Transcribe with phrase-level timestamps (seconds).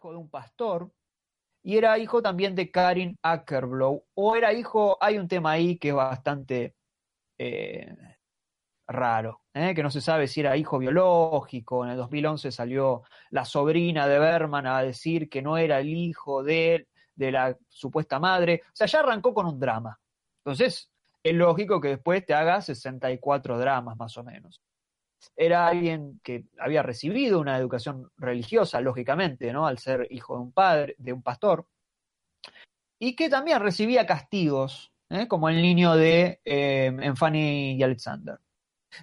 [0.00, 0.90] hijo de un pastor
[1.62, 5.90] y era hijo también de Karin Ackerblow, o era hijo, hay un tema ahí que
[5.90, 6.74] es bastante
[7.36, 7.94] eh,
[8.88, 9.74] raro, ¿eh?
[9.74, 11.84] que no se sabe si era hijo biológico.
[11.84, 16.42] En el 2011 salió la sobrina de Berman a decir que no era el hijo
[16.42, 18.62] de, de la supuesta madre.
[18.68, 20.00] O sea, ya arrancó con un drama.
[20.38, 20.90] Entonces,
[21.22, 24.62] es lógico que después te haga 64 dramas más o menos.
[25.36, 29.66] Era alguien que había recibido una educación religiosa, lógicamente, ¿no?
[29.66, 31.66] Al ser hijo de un padre, de un pastor,
[32.98, 35.26] y que también recibía castigos, ¿eh?
[35.26, 36.92] como el niño de eh,
[37.32, 38.38] y Alexander.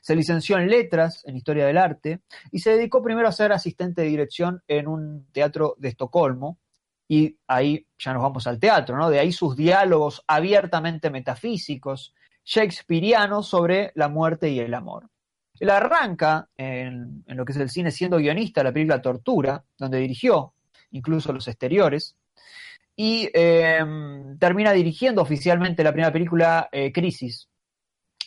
[0.01, 4.01] Se licenció en letras, en historia del arte, y se dedicó primero a ser asistente
[4.01, 6.59] de dirección en un teatro de Estocolmo,
[7.07, 9.09] y ahí ya nos vamos al teatro, ¿no?
[9.09, 12.13] De ahí sus diálogos abiertamente metafísicos,
[12.43, 15.09] shakespearianos sobre la muerte y el amor.
[15.59, 19.99] Él arranca en, lo que es el cine siendo guionista de la película Tortura, donde
[19.99, 20.53] dirigió
[20.91, 22.15] incluso los exteriores,
[22.95, 27.47] y em, termina dirigiendo oficialmente la primera película eh, Crisis.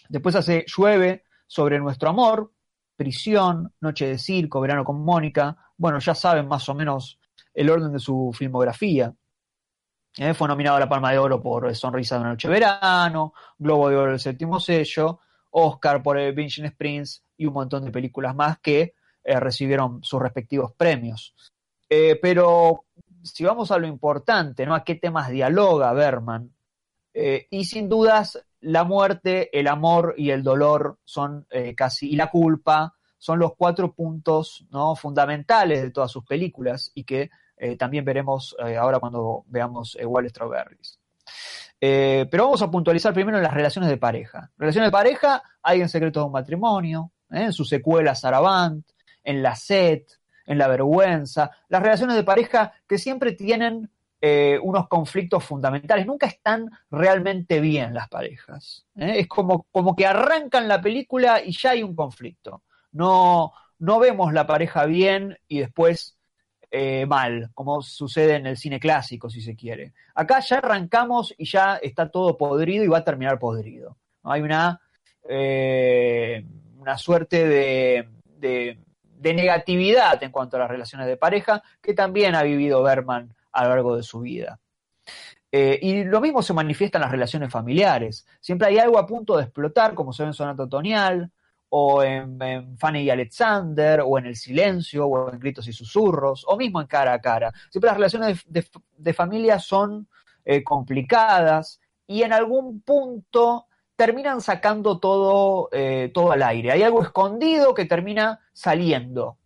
[0.09, 2.53] Después hace Llueve sobre nuestro amor,
[2.97, 5.57] Prisión, Noche de Circo, Verano con Mónica.
[5.77, 7.19] Bueno, ya saben más o menos
[7.55, 9.15] el orden de su filmografía.
[10.17, 13.33] Eh, fue nominado a la Palma de Oro por Sonrisa de una Noche de Verano,
[13.59, 15.21] Globo de Oro del Séptimo Sello,
[15.51, 20.21] Oscar por el Vincent Springs y un montón de películas más que eh, recibieron sus
[20.21, 21.35] respectivos premios.
[21.89, 22.85] Eh, pero
[23.23, 24.75] si vamos a lo importante, ¿no?
[24.75, 26.53] A qué temas dialoga Berman.
[27.13, 32.95] y sin dudas, la muerte, el amor y el dolor son casi, y la culpa,
[33.21, 34.97] son los cuatro puntos ¿no?
[34.97, 40.07] fundamentales de todas sus películas y que eh, también veremos eh, ahora cuando veamos eh,
[40.07, 40.99] Wall Strawberries.
[41.79, 44.51] Pero vamos a puntualizar primero en las relaciones de pareja.
[44.59, 48.85] Relaciones de pareja hay en Secretos de un Matrimonio, en su secuela Saraband,
[49.25, 51.51] en La Set, en La Vergüenza.
[51.69, 53.91] Las relaciones de pareja que siempre tienen
[54.63, 56.07] unos conflictos fundamentales.
[56.07, 58.85] Nunca están realmente bien las parejas.
[58.95, 62.63] Es como, como que arrancan la película y ya hay un conflicto.
[62.93, 66.19] No, no vemos la pareja bien y después
[66.73, 69.93] eh, mal, como sucede en el cine clásico, si se quiere.
[70.15, 73.97] Acá ya arrancamos y ya está todo podrido y va a terminar podrido.
[74.23, 74.81] Hay una,
[75.29, 76.45] eh,
[76.79, 78.09] una suerte de,
[78.39, 78.79] de,
[79.35, 83.71] negatividad en cuanto a las relaciones de pareja que también ha vivido Berman a lo
[83.71, 84.61] largo de su vida.
[85.53, 88.25] Eh, y lo mismo se manifiesta en las relaciones familiares.
[88.41, 91.33] Siempre hay algo a punto de explotar, como se ve en Sonato Tonial,
[91.71, 96.57] o en, Fanny y Alexander, o en El Silencio, o en Gritos y Susurros, o
[96.57, 97.53] mismo en Cara a Cara.
[97.71, 100.09] Siempre las relaciones de, familia son
[100.45, 106.73] eh, complicadas y en algún punto terminan sacando todo, eh, todo al aire.
[106.73, 109.39] Hay algo escondido que termina saliendo.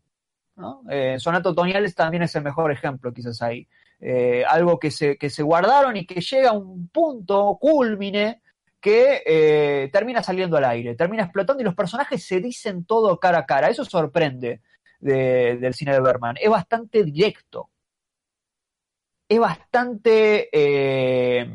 [0.89, 3.69] Eh, Sonato Toniales también es el mejor ejemplo, quizás ahí.
[4.49, 8.41] algo que se, que se guardaron y que llega a un punto culmine
[8.85, 13.39] que eh, termina saliendo al aire, termina explotando y los personajes se dicen todo cara
[13.39, 13.71] a cara.
[13.71, 14.61] Eso sorprende
[15.01, 16.37] del cine de Berman.
[16.39, 17.71] Es bastante directo.
[19.27, 20.51] Es bastante...
[20.53, 21.51] Eh,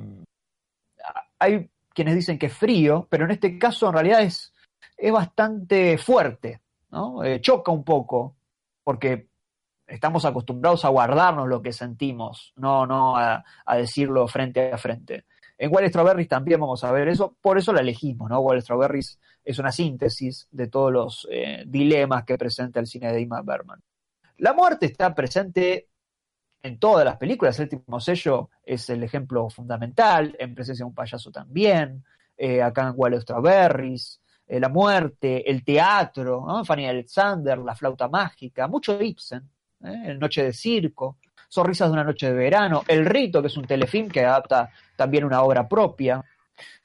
[1.38, 4.52] hay quienes dicen que es frío, pero en este caso en realidad es,
[4.98, 7.24] es bastante fuerte, ¿no?
[7.24, 8.38] Eh, choca un poco,
[8.84, 9.28] porque
[9.86, 13.44] estamos acostumbrados a guardarnos lo que sentimos, no, no a
[13.76, 15.26] decirlo frente a frente.
[15.62, 18.40] En Wall Strawberries también vamos a ver eso, por eso la elegimos, ¿no?
[18.40, 23.20] Wall Strawberries es una síntesis de todos los eh, dilemas que presenta el cine de
[23.20, 23.84] Ingmar Bergman.
[24.38, 25.90] La muerte está presente
[26.64, 30.96] en todas las películas, el último sello es el ejemplo fundamental, en presencia de un
[30.96, 32.06] payaso también,
[32.38, 36.64] eh, acá en Wall Strawberries, eh, la muerte, el teatro, ¿no?
[36.64, 39.44] Fanny Alexander, la flauta mágica, mucho Ibsen,
[39.82, 41.18] el Noche de Circo,
[41.50, 45.26] Sonrisas de una noche de verano, El Rito, que es un telefilm que adapta también
[45.26, 46.24] una obra propia.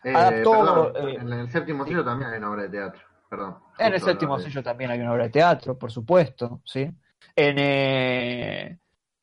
[0.02, 3.56] Eh, eh, en el séptimo sello también hay una obra de teatro, perdón.
[3.78, 6.90] En el séptimo sello también hay una obra de teatro, por supuesto, ¿sí?
[7.36, 8.78] En, eh,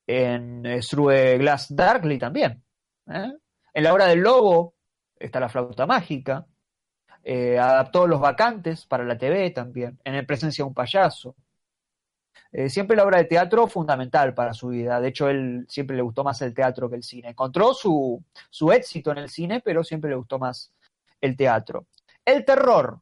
[0.05, 2.63] en Through Glass Darkly también.
[3.07, 4.75] En la obra del lobo
[5.17, 6.45] está la flauta mágica.
[7.25, 9.99] adaptó Los Vacantes para la TV también.
[10.03, 11.35] En el Presencia de un payaso.
[12.53, 14.99] Eh, siempre la obra de teatro fundamental para su vida.
[14.99, 17.29] De hecho, él siempre le gustó más el teatro que el cine.
[17.29, 20.71] Encontró su, su éxito en el cine, pero siempre le gustó más
[21.21, 21.87] el teatro.
[22.25, 22.99] El terror.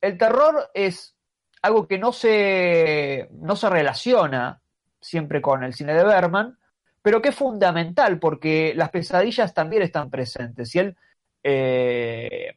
[0.00, 1.14] El terror es
[1.62, 4.60] algo que no se, no se relaciona
[5.00, 6.58] siempre con el cine de Berman,
[7.00, 10.74] pero que es fundamental porque las pesadillas también están presentes.
[10.74, 10.96] Y él
[11.42, 12.56] eh,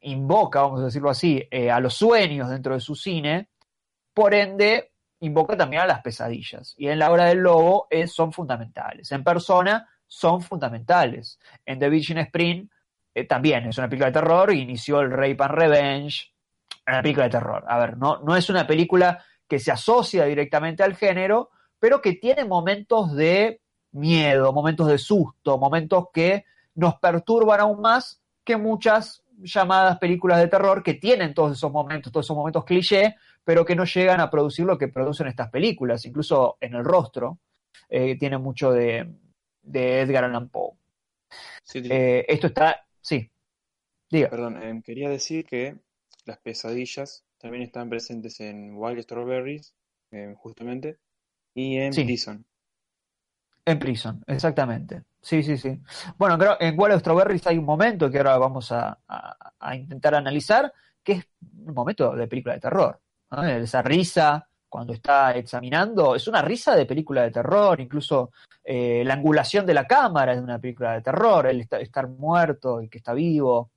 [0.00, 3.48] invoca, vamos a decirlo así, eh, a los sueños dentro de su cine,
[4.14, 4.87] por ende
[5.20, 6.74] invoca también a las pesadillas.
[6.76, 9.10] Y en la hora del lobo es, son fundamentales.
[9.12, 11.38] En persona son fundamentales.
[11.66, 12.68] En The Vision Spring
[13.14, 16.32] eh, también es una película de terror, inició el Rape and Revenge,
[16.86, 17.64] una película de terror.
[17.68, 22.14] A ver, no, no es una película que se asocia directamente al género, pero que
[22.14, 23.60] tiene momentos de
[23.92, 26.44] miedo, momentos de susto, momentos que
[26.74, 32.12] nos perturban aún más que muchas llamadas películas de terror que tienen todos esos momentos,
[32.12, 33.16] todos esos momentos cliché,
[33.48, 37.38] pero que no llegan a producir lo que producen estas películas, incluso en el rostro,
[37.88, 39.10] eh, tiene mucho de,
[39.72, 40.74] Edgar Allan Poe.
[41.72, 43.30] Eh, esto está, sí,
[44.10, 44.28] diga.
[44.28, 45.78] Perdón, em, quería decir que
[46.26, 49.74] las pesadillas también están presentes en Wild Strawberries,
[50.10, 50.98] em, justamente,
[51.54, 52.44] y en Prison.
[53.64, 55.04] En Prison, exactamente.
[55.22, 55.80] Sí, sí, sí.
[56.18, 58.98] Bueno, creo en Wild Strawberries hay un momento que ahora vamos a,
[59.74, 60.70] intentar analizar,
[61.02, 61.26] que es
[61.66, 63.00] un momento de película de terror.
[63.30, 68.32] Esa risa cuando está examinando, es una risa de película de terror, incluso
[68.62, 72.82] eh, la angulación de la cámara es de una película de terror, el estar muerto
[72.82, 73.70] y que está vivo,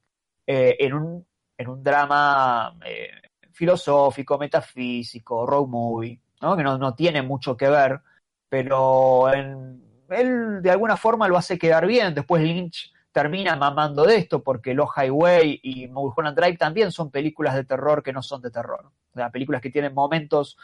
[0.46, 1.26] eh, en, un,
[1.58, 3.10] en un drama eh,
[3.52, 6.58] filosófico, metafísico, road movie, ¿no?
[6.58, 8.02] que no, no tiene mucho que ver,
[8.50, 12.14] pero él de alguna forma lo hace quedar bien.
[12.14, 17.56] Después Lynch termina mamando de esto porque Los Highway y Mulholland Drive también son películas
[17.56, 18.92] de terror que no son de terror.
[19.14, 20.58] Sea, películas que tienen momentos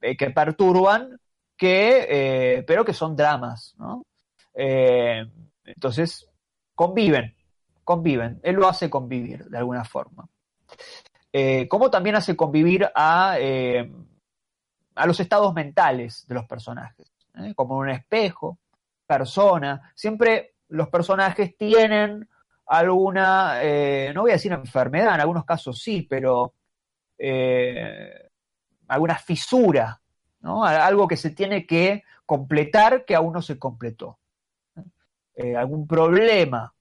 [0.00, 1.20] eh, que perturban,
[1.56, 4.02] que, eh, pero que son dramas, ¿no?
[4.54, 5.26] Eh,
[5.64, 6.26] entonces,
[6.74, 7.34] conviven,
[7.84, 8.40] conviven.
[8.42, 10.26] Él lo hace convivir de alguna forma.
[11.68, 13.36] como también hace convivir a,
[14.94, 17.06] a los estados mentales de los personajes,
[17.54, 18.58] como un espejo,
[19.06, 19.92] persona.
[19.94, 22.28] Siempre los personajes tienen
[22.66, 23.60] alguna,
[24.12, 26.54] no voy a decir enfermedad, en algunos casos sí, pero
[27.22, 28.30] eh,
[28.88, 30.00] alguna fisura,
[30.40, 30.64] ¿no?
[30.64, 34.18] algo que se tiene que completar que aún no se completó.
[35.34, 36.72] Eh, algún problema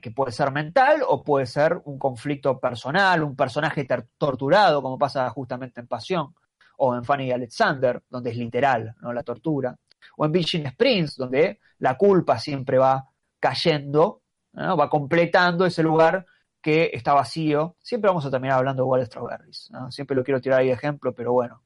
[0.00, 3.86] que puede ser mental o puede ser un conflicto personal, un personaje
[4.16, 6.34] torturado, como pasa justamente en Pasión,
[6.78, 9.12] o en Fanny y Alexander, donde es literal, ¿no?
[9.12, 9.76] La tortura
[10.16, 13.08] o en Beijing Springs, donde la culpa siempre va
[13.38, 14.22] cayendo,
[14.54, 16.26] va completando ese lugar
[16.66, 17.76] que está vacío.
[17.80, 19.70] Siempre vamos a terminar hablando de Wild Strawberries.
[19.90, 21.62] Siempre lo quiero tirar ahí de ejemplo, pero bueno,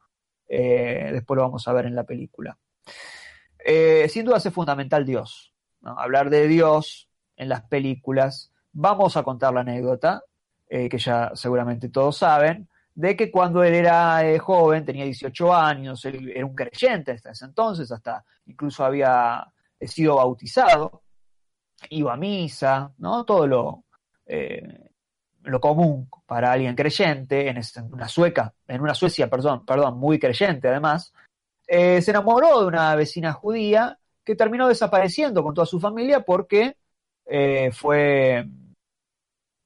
[0.47, 2.59] eh, después lo vamos a ver en la película.
[3.65, 5.55] Eh, sin duda es fundamental Dios.
[5.83, 8.53] Hablar de Dios en las películas.
[8.73, 10.23] Vamos a contar la anécdota,
[10.69, 16.05] eh, que ya seguramente todos saben, de que cuando él era joven, tenía 18 años,
[16.05, 19.51] él era un creyente hasta ese entonces, hasta incluso había
[19.81, 21.05] sido bautizado,
[21.89, 23.25] iba a misa, ¿no?
[23.25, 23.85] Todo lo,
[24.33, 24.90] eh,
[25.43, 27.61] lo común para alguien creyente, en,
[27.93, 31.13] una sueca, en una Suecia, perdón, perdón, muy creyente además,
[31.67, 36.77] se enamoró de una vecina judía que terminó desapareciendo con toda su familia porque
[37.73, 38.45] fue,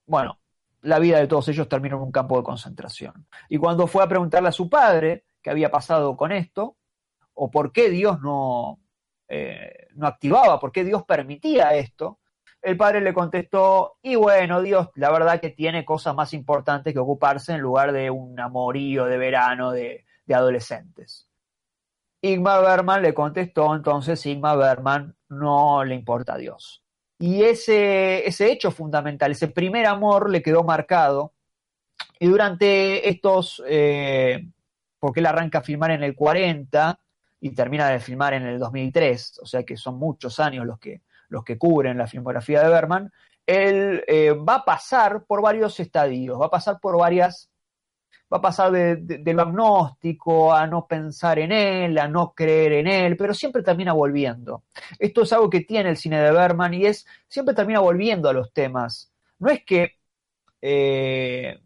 [0.07, 0.39] bueno,
[0.85, 3.27] la vida de todos ellos terminó en un campo de concentración.
[3.49, 6.77] Y cuando fue a preguntarle a su padre qué había pasado con esto,
[7.35, 8.79] o por qué Dios no,
[9.29, 12.19] eh, no activaba, por qué Dios permitía esto,
[12.65, 16.99] el padre le contestó, y bueno, Dios, la verdad que tiene cosas más importantes que
[16.99, 21.29] ocuparse en lugar de un amorío de verano de, adolescentes.
[22.23, 26.83] Igmar Berman le contestó, entonces Igmar Berman no le importa a Dios.
[27.19, 31.35] Y ese, ese hecho fundamental, ese primer amor le quedó marcado.
[32.19, 34.49] Y durante estos, eh,
[34.99, 36.99] porque él arranca a filmar en el 40
[37.41, 41.03] y termina de filmar en el 2003, o sea que son muchos años los que,
[41.29, 43.13] los que cubren la filmografía de Berman,
[43.47, 47.51] él eh, va a pasar por varios estadios, va a pasar por varias
[48.33, 52.87] va a pasar de, lo agnóstico a no pensar en él, a no creer en
[52.89, 54.65] él, pero siempre termina volviendo.
[54.99, 58.33] Esto es algo que tiene el cine de Berman y es, siempre termina volviendo a
[58.33, 59.13] los temas.
[59.39, 59.99] No es que
[60.61, 61.61] eh,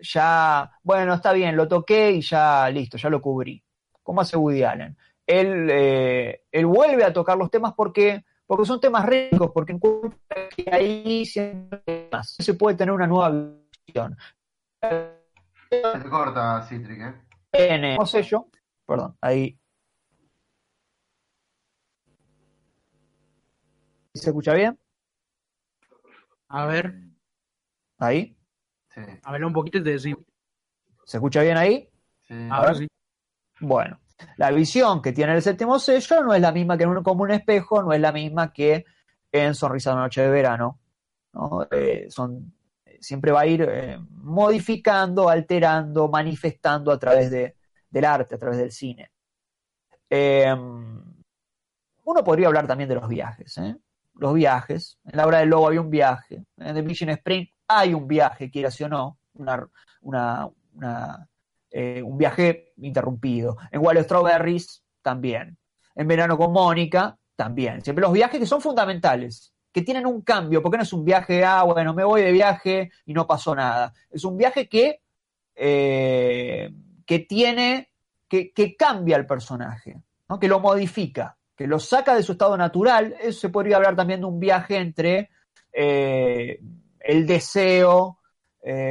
[0.00, 3.62] ya, bueno, está bien, lo toqué y ya listo, ya lo cubrí.
[4.02, 4.96] ¿Cómo hace Woody Allen?
[5.26, 10.48] Él, eh, él vuelve a tocar los temas porque, porque son temas ricos, porque encuentra
[10.48, 12.34] que ahí siempre más.
[12.36, 13.30] se puede tener una nueva
[13.86, 14.16] visión
[15.70, 17.14] se corta Citric,
[17.52, 17.94] ¿eh?
[17.96, 18.48] no sé yo.
[18.84, 19.56] Perdón, ahí.
[24.14, 24.76] ¿Se escucha bien?
[26.48, 26.92] A ver.
[27.98, 28.36] ¿Ahí?
[28.88, 29.00] Sí.
[29.22, 30.24] A ver un poquito y te decimos.
[31.04, 31.88] ¿Se escucha bien ahí?
[32.22, 32.48] Sí.
[32.50, 32.88] Ahora sí.
[33.60, 34.00] Bueno,
[34.36, 37.22] la visión que tiene el séptimo sello no es la misma que en un, como
[37.22, 38.84] un espejo, no es la misma que
[39.32, 40.80] en Sonrisa de Noche de Verano.
[41.32, 41.66] ¿no?
[41.70, 42.52] Eh, son
[43.00, 47.56] siempre va a ir eh, modificando, alterando, manifestando a través de,
[47.88, 49.10] del arte, a través del cine.
[50.08, 51.02] Em,
[52.04, 53.56] uno podría hablar también de los viajes.
[53.58, 53.76] ¿eh?
[54.14, 54.98] Los viajes.
[55.04, 56.44] En la obra del lobo había un viaje.
[56.58, 59.18] En The Mission Spring hay un viaje, quieras o no.
[60.02, 60.48] Una,
[61.70, 63.56] eh, un viaje interrumpido.
[63.70, 65.56] En Wild Strawberries también.
[65.94, 67.82] En Verano con Mónica también.
[67.82, 71.44] Siempre los viajes que son fundamentales, que tienen un cambio, porque no es un viaje,
[71.44, 73.92] ah, bueno, me voy de viaje y no pasó nada.
[74.10, 75.00] Es un viaje que,
[75.54, 76.70] eh,
[77.06, 77.90] que tiene,
[78.28, 80.00] que, que cambia el personaje,
[80.40, 84.20] que lo modifica que lo saca de su estado natural, eso se podría hablar también
[84.20, 85.28] de un viaje entre
[85.70, 86.58] eh,
[87.00, 88.16] el deseo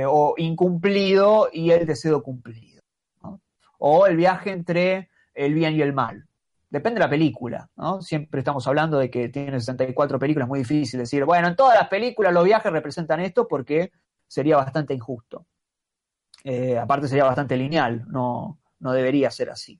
[0.07, 2.68] o incumplido y el deseo cumplido.
[3.79, 6.25] O el viaje entre el bien y el mal.
[6.69, 8.01] Depende de la película, ¿no?
[8.01, 11.75] Siempre estamos hablando de que tiene 64 películas, es muy difícil decir, bueno, en todas
[11.75, 13.91] las películas los viajes representan esto porque
[14.27, 15.47] sería bastante injusto.
[16.43, 19.79] Eh, aparte sería bastante lineal, no, no debería ser así.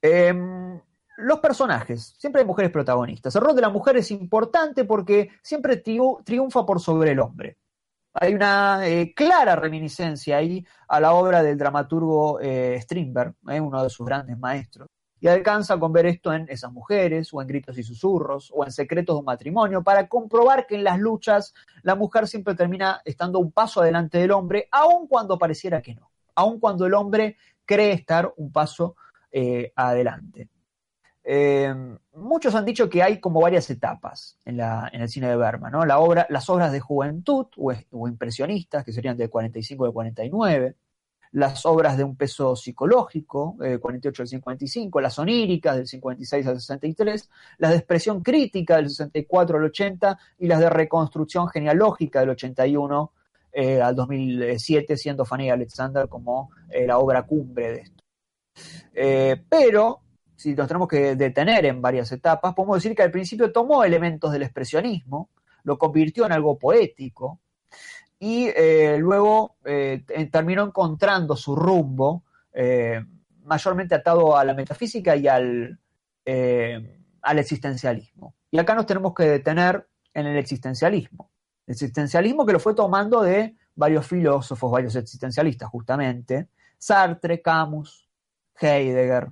[0.00, 0.80] Em,
[1.18, 3.34] los personajes, siempre hay mujeres protagonistas.
[3.36, 7.58] El rol de la mujer es importante porque siempre triunfa por sobre el hombre.
[8.12, 13.82] Hay una eh, clara reminiscencia ahí a la obra del dramaturgo eh, Strindberg, eh, uno
[13.84, 14.88] de sus grandes maestros.
[15.20, 18.72] Y alcanza con ver esto en Esas mujeres, o en Gritos y Susurros, o en
[18.72, 23.38] Secretos de un matrimonio, para comprobar que en las luchas la mujer siempre termina estando
[23.38, 27.36] un paso adelante del hombre, aun cuando pareciera que no, aun cuando el hombre
[27.66, 28.96] cree estar un paso
[29.76, 30.48] adelante.
[31.22, 31.74] Eh,
[32.14, 35.84] muchos han dicho que hay como varias etapas en, el cine de Berman, ¿no?
[35.84, 40.76] La obra, las obras de juventud o, impresionistas, que serían del 45 al 49,
[41.32, 46.60] las obras de un peso psicológico, eh, 48 al 55, las oníricas del 56 al
[46.60, 52.30] 63, las de expresión crítica del 64 al 80 y las de reconstrucción genealógica del
[52.30, 53.12] 81
[53.52, 58.04] eh, al 2007, siendo Fanny Alexander como eh, la obra cumbre de esto.
[59.48, 60.00] pero
[60.40, 64.32] si nos tenemos que detener en varias etapas, podemos decir que al principio tomó elementos
[64.32, 65.28] del expresionismo,
[65.64, 67.40] lo convirtió en algo poético
[68.18, 73.04] y eh, luego eh, terminó encontrando su rumbo eh,
[73.44, 75.78] mayormente atado a la metafísica y al,
[76.24, 78.34] al existencialismo.
[78.50, 81.30] Y acá nos tenemos que detener en el existencialismo.
[81.66, 88.08] El existencialismo que lo fue tomando de varios filósofos, varios existencialistas justamente, Sartre, Camus,
[88.58, 89.28] Heidegger,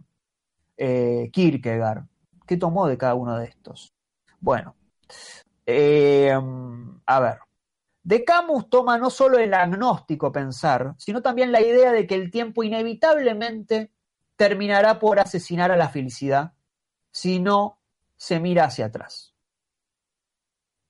[0.78, 2.04] eh, Kierkegaard.
[2.47, 3.92] ¿Qué tomó de cada uno de estos?
[4.40, 4.75] Bueno,
[5.66, 6.32] eh,
[7.04, 7.38] a ver.
[8.02, 12.30] De Camus toma no solo el agnóstico pensar, sino también la idea de que el
[12.30, 13.92] tiempo inevitablemente
[14.37, 16.52] terminará por asesinar a la felicidad
[17.11, 17.80] si no
[18.16, 19.35] se mira hacia atrás.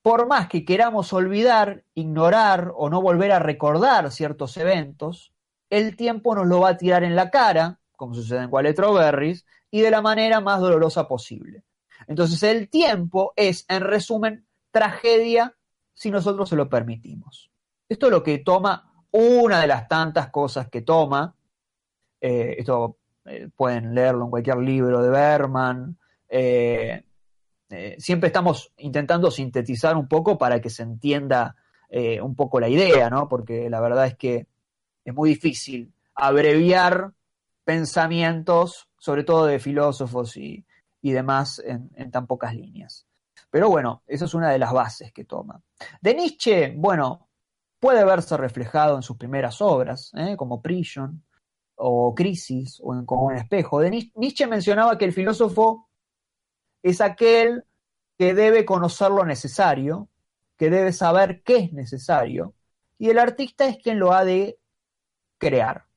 [0.03, 5.33] Por más que queramos olvidar, ignorar o no volver a recordar ciertos eventos,
[5.71, 9.45] el tiempo nos lo va a tirar en la cara, como sucede en Cualetro Berries,
[9.71, 11.65] y de la manera más dolorosa posible.
[12.07, 15.55] Entonces el tiempo es, en resumen, tragedia
[15.93, 17.51] si nosotros se lo permitimos.
[17.89, 21.35] Esto es lo que toma una de las tantas cosas que toma.
[22.21, 25.99] Eh, esto eh, pueden leerlo en cualquier libro de Berman.
[26.29, 27.03] Eh,
[27.99, 31.57] siempre estamos intentando sintetizar un poco para que se entienda
[32.23, 33.29] un poco la idea, ¿no?
[33.29, 34.47] Porque la verdad es que
[35.05, 37.13] es muy difícil abreviar
[37.69, 40.65] pensamientos, sobre todo de filósofos y,
[41.03, 43.07] demás, en, tan pocas líneas.
[43.51, 45.63] Pero bueno, esa es una de las bases que toma.
[46.01, 47.29] De Nietzsche, bueno,
[47.79, 50.35] puede verse reflejado en sus primeras obras, ¿eh?
[50.35, 51.23] como Prison
[51.75, 53.81] o Crisis o en Como un espejo.
[53.81, 55.91] De Nietzsche mencionaba que el filósofo
[56.83, 57.65] es aquel
[58.17, 60.09] que debe conocer lo necesario,
[60.57, 62.55] que debe saber qué es necesario,
[62.97, 64.59] y el artista es quien lo ha de
[65.37, 65.88] crear.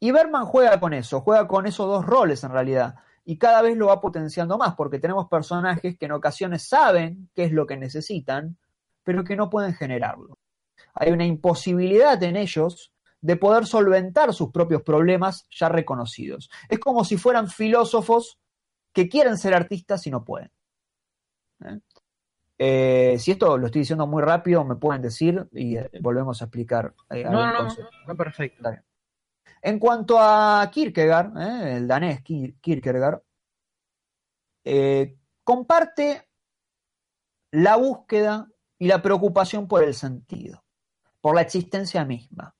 [0.00, 2.94] Y Berman juega con eso, juega con esos dos roles en realidad.
[3.24, 7.44] Y cada vez lo va potenciando más, porque tenemos personajes que en ocasiones saben qué
[7.44, 8.56] es lo que necesitan,
[9.02, 10.38] pero que no pueden generarlo.
[10.94, 16.50] Hay una imposibilidad en ellos de poder solventar sus propios problemas ya reconocidos.
[16.68, 18.38] Es como si fueran filósofos
[18.92, 20.50] que quieren ser artistas y no pueden.
[21.64, 21.80] ¿Eh?
[22.60, 26.46] Eh, si esto lo estoy diciendo muy rápido, me pueden decir y eh, volvemos a
[26.46, 26.94] explicar.
[27.10, 27.76] no, no, no,
[28.06, 28.70] no, perfecto.
[29.68, 31.76] En cuanto a Kierkegaard, ¿eh?
[31.76, 33.20] el danés Kierkegaard,
[34.64, 36.26] eh, comparte
[37.50, 38.48] la búsqueda
[38.78, 40.64] y la preocupación por el sentido,
[41.20, 42.56] por la existencia misma.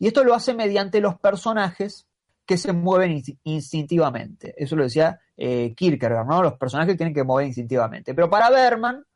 [0.00, 2.08] Y esto lo hace mediante los personajes
[2.44, 4.52] que se mueven instintivamente.
[4.60, 6.42] Eso lo decía eh, Kierkegaard, ¿no?
[6.42, 8.12] Los personajes tienen que mover instintivamente.
[8.12, 9.06] Pero para Berman,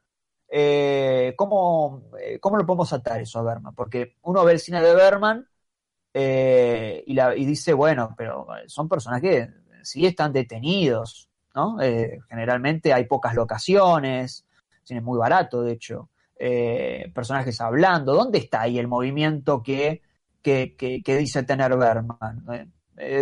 [1.36, 2.10] ¿cómo,
[2.40, 3.74] ¿cómo, lo podemos atar eso a Berman?
[3.74, 5.48] Porque uno ve el cine de Berman
[6.16, 9.48] eh, y, dice, bueno, pero son personajes
[9.82, 11.80] sí están detenidos, ¿no?
[11.82, 14.46] Eh, generalmente hay pocas locaciones,
[14.88, 18.14] es muy barato, de hecho, eh, personajes hablando.
[18.14, 20.02] ¿Dónde está ahí el movimiento que,
[20.40, 22.72] que, que, dice tener Berman?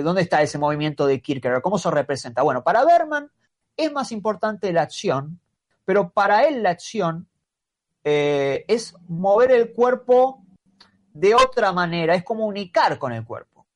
[0.04, 1.62] ¿Dónde está ese movimiento de Kierkegaard?
[1.62, 2.42] ¿Cómo se representa?
[2.42, 3.30] Bueno, para Berman
[3.76, 5.40] es más importante la acción,
[5.86, 7.26] pero para él la acción
[8.04, 10.41] es mover el cuerpo
[11.12, 13.66] de otra manera, es comunicar con el cuerpo,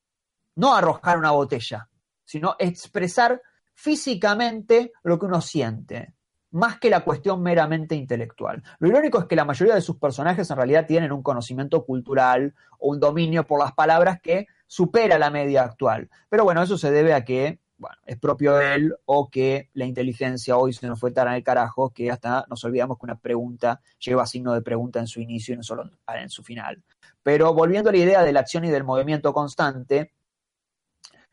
[0.55, 1.89] no arrojar una botella,
[2.23, 3.41] sino expresar
[3.73, 6.15] físicamente lo que uno siente,
[6.51, 8.63] más que la cuestión meramente intelectual.
[8.79, 12.55] Lo irónico es que la mayoría de sus personajes en realidad tienen un conocimiento cultural
[12.79, 16.09] o un dominio por las palabras que supera la media actual.
[16.29, 19.85] Pero bueno, eso se debe a que bueno, es propio de él o que la
[19.85, 23.81] inteligencia hoy se nos fue tan al carajo que hasta nos olvidamos que una pregunta
[23.99, 26.83] lleva signo de pregunta en su inicio y no solo en su final.
[27.27, 30.13] Pero volviendo a la idea de la acción y del movimiento constante,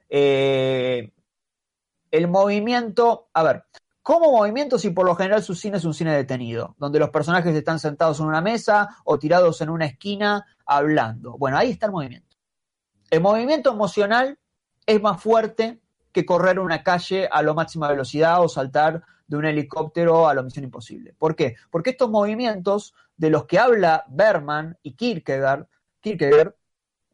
[0.08, 1.12] eh,
[2.10, 3.66] el movimiento, a ver,
[4.02, 7.54] ¿cómo movimiento si por lo general su cine es un cine detenido, donde los personajes
[7.54, 11.38] están sentados en una mesa o tirados en una esquina hablando?
[11.38, 12.36] Bueno, ahí está el movimiento.
[13.08, 14.36] El movimiento emocional
[14.86, 19.44] es más fuerte que correr una calle a lo máxima velocidad o saltar de un
[19.44, 21.14] helicóptero a lo misión imposible.
[21.16, 21.54] ¿Por qué?
[21.70, 25.68] Porque estos movimientos de los que habla Berman y Kierkegaard,
[26.04, 26.54] Kierkegaard,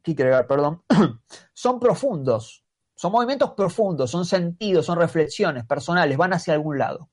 [0.03, 0.83] Kierkegaard perdón,
[1.55, 7.09] son profundos, son movimientos profundos, son sentidos, son reflexiones personales, van hacia algún lado.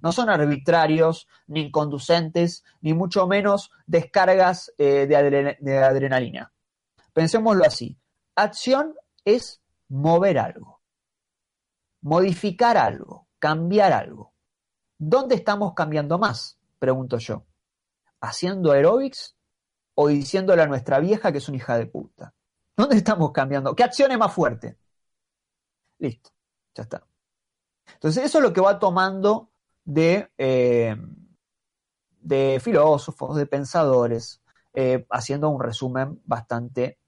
[0.00, 6.52] No son arbitrarios, ni inconducentes, ni mucho menos descargas eh, de adrenalina.
[7.12, 7.98] Pensémoslo así.
[8.36, 8.94] Acción
[9.24, 10.82] es mover algo
[12.02, 14.34] modificar algo, cambiar algo.
[14.98, 16.58] ¿Dónde estamos cambiando más?
[16.78, 17.46] Pregunto yo.
[18.20, 19.36] ¿Haciendo aerobics
[19.94, 22.34] o diciéndole a nuestra vieja que es una hija de puta?
[22.76, 23.74] ¿Dónde estamos cambiando?
[23.74, 24.76] ¿Qué acción es más fuerte?
[25.98, 26.30] Listo,
[26.74, 27.06] ya está.
[27.94, 29.50] Entonces eso es lo que va tomando
[29.84, 30.96] de, eh,
[32.20, 34.40] de filósofos, de pensadores,
[34.72, 36.98] eh, haciendo un resumen bastante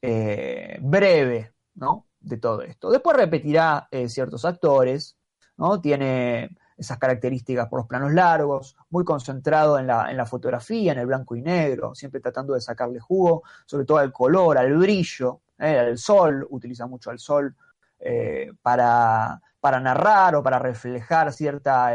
[0.00, 2.06] eh, breve, ¿no?
[2.20, 2.90] de todo esto.
[2.90, 5.16] Después repetirá ciertos actores,
[5.56, 5.80] ¿no?
[5.80, 10.98] Tiene esas características por los planos largos, muy concentrado en la, en la fotografía, en
[10.98, 15.40] el blanco y negro, siempre tratando de sacarle jugo, sobre todo al color, al brillo,
[15.58, 15.78] ¿eh?
[15.78, 17.54] al sol, utiliza mucho al sol
[17.98, 21.92] eh, para, para, narrar o para reflejar cierta,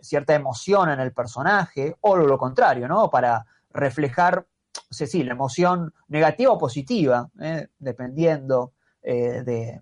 [0.00, 3.08] cierta emoción en el personaje, o lo contrario, ¿no?
[3.08, 4.46] Para reflejar
[4.90, 7.68] sí, la emoción negativa o positiva, ¿eh?
[7.78, 8.72] dependiendo
[9.02, 9.80] eh,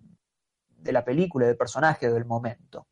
[0.84, 2.86] de, la película, del personaje, del momento.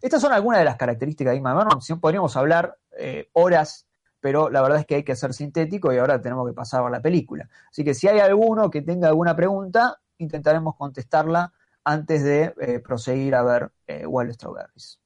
[0.00, 2.00] Estas son algunas de las características de Ingmar Bergman.
[2.00, 3.86] Podríamos hablar eh, horas,
[4.20, 6.90] pero la verdad es que hay que ser sintético y ahora tenemos que pasar a
[6.90, 7.48] la película.
[7.70, 11.52] Así que si hay alguno que tenga alguna pregunta, intentaremos contestarla
[11.84, 13.70] antes de proseguir a ver
[14.06, 15.00] Wild Strawberries.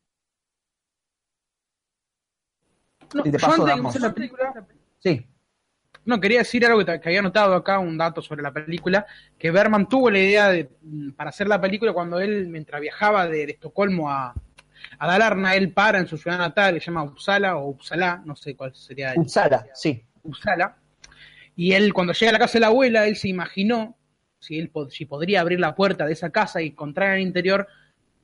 [3.14, 4.66] No, y paso, la película.
[4.98, 5.26] Sí.
[6.04, 9.06] No, quería decir algo que, había notado acá, un dato sobre la película,
[9.38, 13.26] que Berman tuvo la idea de, mm, para hacer la película cuando él, mientras viajaba
[13.26, 14.34] de, Estocolmo a,
[14.98, 18.34] a, Dalarna, él para en su ciudad natal, que se llama Uppsala o Uppsala, no
[18.34, 19.12] sé cuál sería.
[19.12, 20.02] El, Uppsala, sí.
[20.22, 20.76] Uppsala.
[21.54, 23.98] Y él, cuando llega a la casa de la abuela, él se imaginó
[24.40, 27.68] si él si podría abrir la puerta de esa casa y encontrar en el interior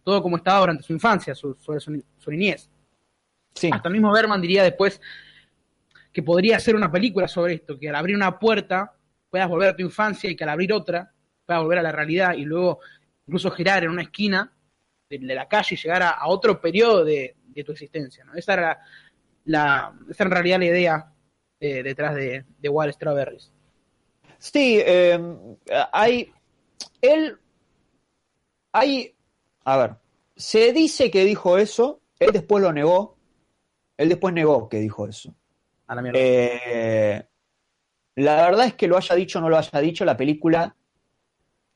[0.03, 2.71] todo como estaba durante su infancia, su, su, niñez.
[3.55, 3.71] Sí.
[3.73, 5.01] Hasta el mismo Berman diría después
[6.17, 8.91] que podría ser una película sobre esto, que al abrir una puerta
[9.29, 11.13] puedas volver a tu infancia y que al abrir otra
[11.45, 12.81] puedas volver a la realidad y luego
[13.27, 14.51] incluso girar en una esquina
[15.11, 18.25] de, la calle y llegar a, otro periodo de, tu existencia.
[18.25, 18.33] ¿no?
[18.33, 18.81] Esa era
[19.45, 21.13] la, esa en realidad la idea
[21.61, 23.53] eh, detrás de, de Wild Strawberries.
[24.39, 25.37] Sí, em,
[25.93, 26.33] hay.
[27.03, 27.39] Él.
[28.73, 29.15] Hay.
[29.65, 29.97] A ver.
[30.35, 32.01] Se dice que dijo eso.
[32.19, 33.19] Él después lo negó.
[33.99, 35.35] Él después negó que dijo eso.
[36.15, 37.25] Eh,
[38.17, 40.75] la verdad es que lo haya dicho o no lo haya dicho, la película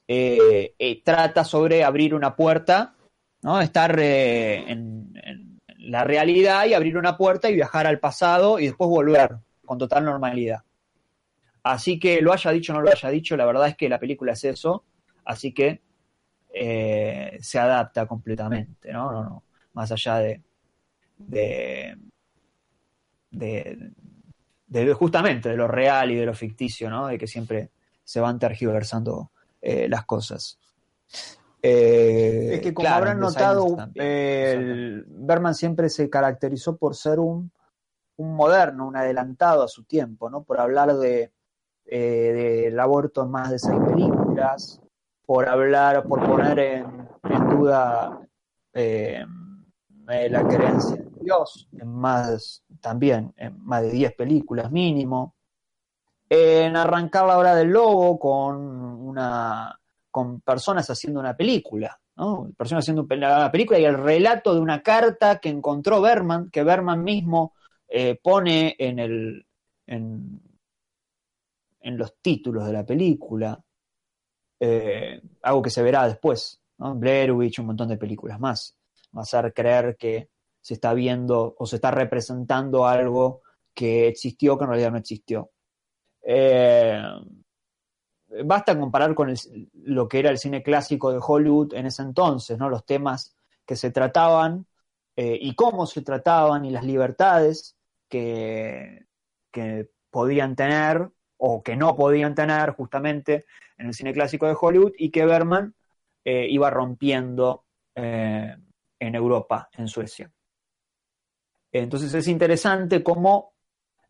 [0.08, 2.94] eh, eh, trata sobre abrir una puerta,
[3.42, 3.60] ¿no?
[3.60, 9.36] Estar en, la realidad y abrir una puerta y viajar al pasado y después volver
[9.64, 10.62] con total normalidad.
[11.62, 13.98] Así que lo haya dicho o no lo haya dicho, la verdad es que la
[13.98, 14.84] película es eso,
[15.24, 15.80] así que
[16.52, 19.12] se adapta completamente, ¿no?
[19.12, 20.42] no, no más allá de,
[21.18, 21.96] de
[23.30, 23.92] de,
[24.94, 27.06] justamente de lo real y de lo ficticio, ¿no?
[27.06, 27.70] De que siempre
[28.04, 30.58] se van tergiversando eh, las cosas.
[31.62, 37.50] Eh, es que como habrán notado, Berman siempre se caracterizó por ser un,
[38.16, 40.42] un, moderno, un adelantado a su tiempo, ¿no?
[40.42, 41.32] Por hablar de,
[41.92, 44.80] eh, del aborto en más de seis películas,
[45.26, 47.08] por hablar, por poner en,
[47.50, 48.20] duda
[48.72, 49.24] eh,
[50.06, 55.34] la creencia en Dios, en más, también en más de 10 películas mínimo,
[56.28, 59.76] en arrancar la hora del lobo con una
[60.10, 61.98] con personas haciendo una película.
[62.56, 67.02] Personas haciendo una película y el relato de una carta que encontró Berman, que Berman
[67.02, 67.54] mismo
[67.88, 69.46] eh, pone en el
[69.86, 70.40] en,
[71.80, 73.58] en los títulos de la película,
[74.60, 76.94] eh, algo que se verá después, ¿no?
[76.94, 78.76] Blair Witch, un montón de películas más.
[79.16, 80.28] Va a hacer creer que
[80.60, 83.42] se está viendo o se está representando algo
[83.74, 85.50] que existió que en realidad no existió.
[86.22, 87.02] Eh,
[88.44, 89.34] basta comparar con
[89.72, 92.68] lo que era el cine clásico de Hollywood en ese entonces, ¿no?
[92.68, 93.34] Los temas
[93.66, 94.66] que se trataban
[95.16, 97.76] eh, y cómo se trataban y las libertades
[98.08, 99.06] que,
[99.50, 103.46] que podían tener o que no podían tener justamente
[103.78, 105.74] en el cine clásico de Hollywood y que Berman
[106.24, 110.32] eh, iba rompiendo en Europa, en Suecia.
[111.72, 113.52] Entonces es interesante cómo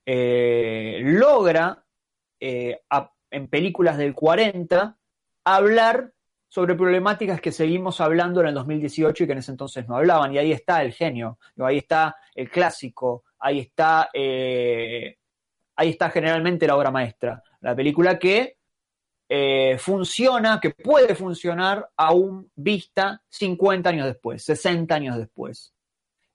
[0.06, 1.84] eh, logra
[2.38, 4.96] en películas del 40
[5.44, 6.12] hablar
[6.48, 10.32] sobre problemáticas que seguimos hablando en el 2018 y que en ese entonces no hablaban.
[10.32, 14.08] Y ahí está el genio, ahí está el clásico, ahí está
[15.80, 17.42] ahí está generalmente la obra maestra.
[17.60, 18.58] La película que
[19.26, 25.72] eh, funciona, que puede funcionar aún vista 50 años después, 60 años después.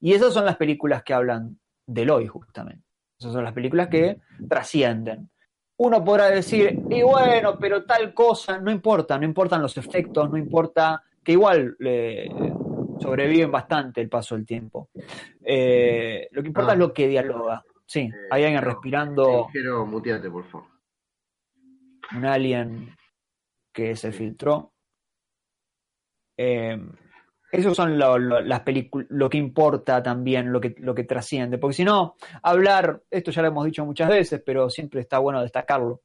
[0.06, 2.86] Y esas son las películas que hablan del hoy, justamente.
[3.20, 5.32] Esas son las películas que trascienden.
[5.78, 10.38] Uno podrá decir, y bueno, pero tal cosa, no importa, no importan los efectos, no
[10.38, 12.30] importa, que igual eh,
[13.00, 14.90] sobreviven bastante el paso del tiempo.
[15.44, 16.80] Eh, lo que importa es ah.
[16.82, 17.66] lo que dialoga.
[17.84, 19.48] Sí, eh, hay alguien respirando.
[19.52, 20.68] Quiero mutearte, por favor.
[22.16, 22.96] Un alien
[23.74, 24.72] que se filtró.
[26.38, 26.80] Eh,
[27.60, 31.58] esos son las películas, lo que importa también, lo que, lo que trasciende.
[31.58, 35.42] Porque si no, hablar, esto ya lo hemos dicho muchas veces, pero siempre está bueno
[35.42, 36.02] destacarlo.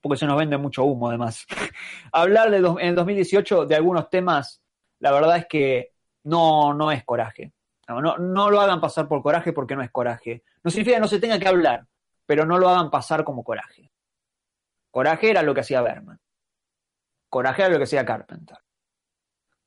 [0.00, 1.46] Porque se nos vende mucho humo, además.
[2.12, 4.62] hablar de en el 2018 de algunos temas,
[4.98, 5.92] la verdad es que
[6.24, 7.52] no, no es coraje.
[7.88, 10.44] No, no, lo hagan pasar por coraje porque no es coraje.
[10.62, 11.86] No significa que no se tenga que hablar,
[12.24, 13.90] pero no lo hagan pasar como coraje.
[14.92, 16.20] Coraje era lo que hacía Berman.
[17.28, 18.58] Coraje era lo que hacía Carpenter.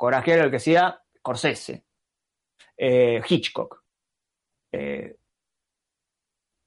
[0.04, 1.86] Coraje era lo que hacía Corsese.
[2.76, 3.86] Eh, Hitchcock.
[4.70, 5.16] Eh,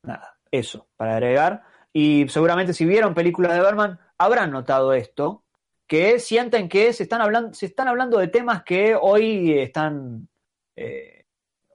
[0.05, 1.63] nada, eso, para agregar.
[1.93, 5.45] Y seguramente si vieron películas de Berman, habrán notado esto,
[5.87, 10.31] que sienten que se están hablando, se están hablando de temas que hoy están
[10.75, 11.27] eh,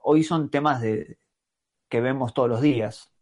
[0.02, 1.16] hoy son temas de,
[1.88, 3.12] que vemos todos los días.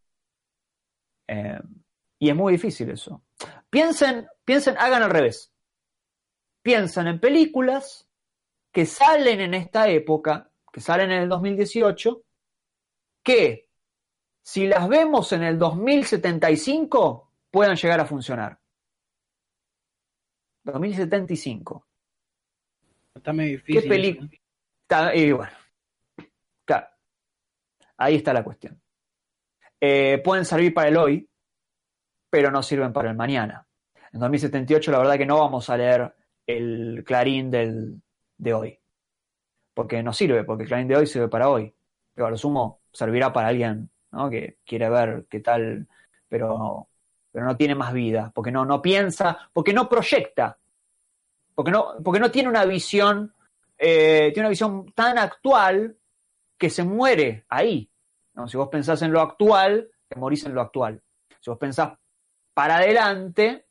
[2.18, 3.22] Y es muy difícil eso.
[3.68, 5.52] Piensen, piensen, hagan al revés.
[6.62, 8.09] Piensan en películas
[8.72, 12.22] que salen en esta época, que salen en el 2018,
[13.22, 13.68] que
[14.42, 18.58] si las vemos en el 2075 puedan llegar a funcionar.
[20.64, 21.86] 2075.
[23.14, 23.82] Está muy difícil.
[23.82, 24.30] ¿Qué película?
[25.14, 25.52] Y bueno,
[28.00, 28.80] Ahí está la cuestión.
[29.78, 31.28] Eh, pueden servir para el hoy,
[32.30, 33.66] pero no sirven para el mañana.
[34.12, 36.14] En 2078 la verdad que no vamos a leer
[36.46, 38.00] el Clarín del,
[38.40, 38.78] de hoy,
[39.74, 41.72] porque no sirve, porque el Clarín de hoy sirve para hoy,
[42.14, 43.90] pero a lo sumo servirá para alguien
[44.30, 45.86] que quiere ver qué tal,
[46.28, 46.88] pero,
[47.30, 50.58] pero no tiene más vida, porque no, no piensa, porque no proyecta,
[51.54, 53.32] porque no, porque no tiene una visión,
[53.78, 55.96] eh, tiene una visión tan actual
[56.58, 57.88] que se muere ahí.
[58.46, 61.02] Si vos pensás en lo actual, te morís en lo actual.
[61.40, 61.92] Si vos pensás
[62.54, 63.66] para adelante,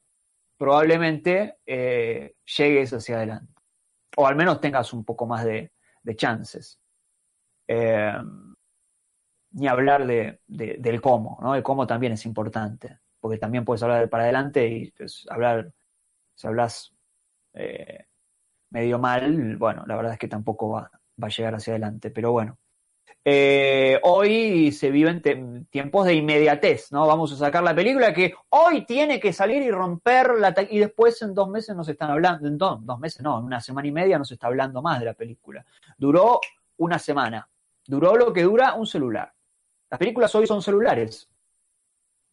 [0.58, 3.59] probablemente eh, llegues hacia adelante.
[4.22, 5.72] O al menos tengas un poco más de,
[6.18, 6.78] chances.
[7.66, 8.14] Eh,
[9.52, 11.56] ni hablar de, del cómo, ¿no?
[11.56, 15.72] El cómo también es importante, porque también puedes hablar de para adelante y pues, hablar,
[16.36, 16.94] si hablas
[17.54, 18.08] eh,
[18.72, 20.92] medio mal, bueno, la verdad es que tampoco va,
[21.24, 22.59] va a llegar hacia adelante, pero bueno,
[23.26, 25.22] eh, hoy se viven
[25.70, 27.06] tiempos de inmediatez, ¿no?
[27.06, 31.22] Vamos a sacar la película que hoy tiene que salir y romper la y después
[31.22, 34.18] en dos meses nos están hablando, en dos, meses no, en una semana y media
[34.18, 35.66] nos está hablando más de la película.
[35.98, 36.40] Duró
[36.78, 37.48] una semana,
[37.86, 39.32] duró lo que dura un celular.
[39.90, 41.28] Las películas hoy son celulares.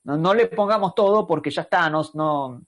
[0.04, 2.62] No, le pongamos todo porque ya está, no, no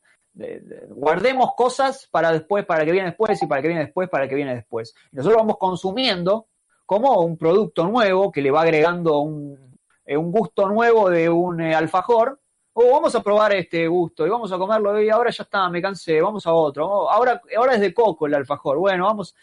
[0.90, 4.34] guardemos cosas para después, para que viene después y para que viene después, para que
[4.34, 4.92] viene después.
[5.12, 6.47] nosotros vamos consumiendo
[6.88, 11.74] como un producto nuevo que le va agregando un, eh, gusto nuevo de un eh,
[11.74, 12.40] alfajor,
[12.72, 15.82] oh, vamos a probar este gusto y vamos a comerlo y ahora ya está, me
[15.82, 16.88] cansé, vamos a otro.
[16.88, 18.78] Oh, ahora, ahora es de coco el alfajor.
[18.78, 19.36] Bueno, vamos.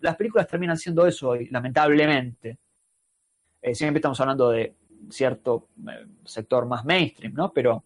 [0.00, 2.56] Las películas terminan siendo eso hoy, lamentablemente.
[3.60, 4.74] Eh, siempre estamos hablando de
[5.10, 5.66] cierto
[6.24, 7.52] sector más mainstream, ¿no?
[7.52, 7.84] Pero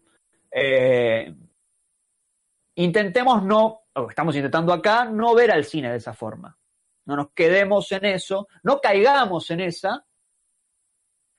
[2.75, 6.57] intentemos no, o estamos intentando acá, no ver al cine de esa forma.
[7.05, 10.05] No nos quedemos en eso, no caigamos en esa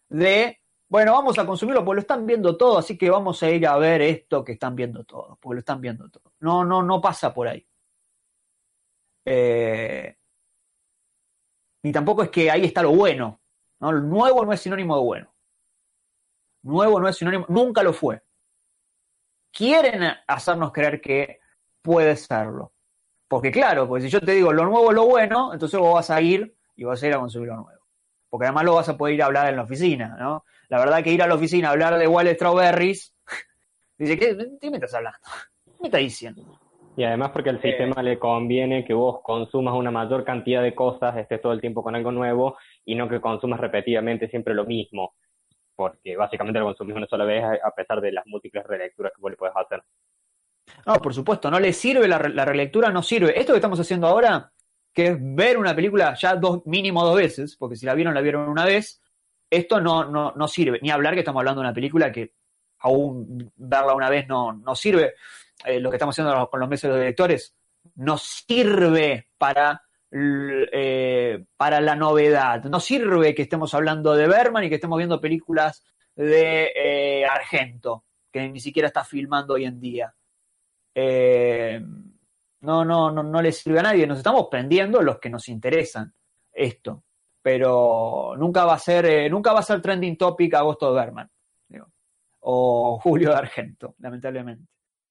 [0.08, 3.66] de bueno, vamos a consumirlo porque lo están viendo todo, así que vamos a ir
[3.66, 6.34] a ver esto que están viendo todos, porque lo están viendo todo.
[6.40, 7.66] No, no, no pasa por ahí.
[9.24, 10.14] Eh,
[11.82, 13.40] ni tampoco es que ahí está lo bueno.
[13.80, 13.90] ¿no?
[13.90, 15.34] Nuevo no es sinónimo de bueno.
[16.64, 18.22] Nuevo no es sinónimo, nunca lo fue.
[19.50, 21.40] Quieren hacernos creer que
[21.80, 22.74] puede serlo.
[23.32, 26.10] Porque claro, porque si yo te digo lo nuevo es lo bueno, entonces vos vas
[26.10, 27.80] a ir y vas a ir a consumir lo nuevo.
[28.28, 30.44] Porque además lo vas a poder ir a hablar en la oficina, ¿no?
[30.68, 33.14] La verdad que ir a la oficina a hablar de Wild Strawberries,
[33.96, 35.18] dice, ¿qué, ¿qué me estás hablando?
[35.64, 36.60] ¿Qué me estás diciendo?
[36.94, 41.16] Y además porque al sistema le conviene que vos consumas una mayor cantidad de cosas,
[41.16, 45.14] estés todo el tiempo con algo nuevo y no que consumas repetidamente siempre lo mismo,
[45.74, 49.30] porque básicamente lo consumís una sola vez a pesar de las múltiples relecturas que vos
[49.30, 49.82] le puedes hacer.
[50.86, 53.38] No, por supuesto, no le sirve la, relectura, no sirve.
[53.38, 54.52] Esto que estamos haciendo ahora,
[54.92, 58.20] que es ver una película ya dos, mínimo dos veces, porque si la vieron, la
[58.20, 59.00] vieron una vez,
[59.50, 62.32] esto no, no, no sirve, ni hablar que estamos hablando de una película que
[62.80, 65.14] aún verla una vez no, no sirve.
[65.64, 67.54] Eh, lo que estamos haciendo con los meses de directores
[67.96, 72.64] no sirve para, eh, para la novedad.
[72.64, 78.04] No sirve que estemos hablando de Berman y que estemos viendo películas de eh, Argento,
[78.30, 80.14] que ni siquiera está filmando hoy en día.
[80.94, 84.06] No, no, no, no le sirve a nadie.
[84.06, 86.12] Nos estamos prendiendo los que nos interesan
[86.52, 87.04] esto
[87.42, 91.30] pero nunca va a ser, eh, nunca va a ser trending topic agosto de Berman,
[92.40, 94.71] o Julio de Argento, lamentablemente.